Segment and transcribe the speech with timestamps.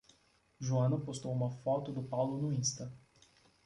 [0.59, 2.91] Joana postou uma foto do Paulo no Insta